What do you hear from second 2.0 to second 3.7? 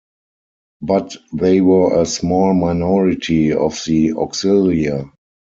a small minority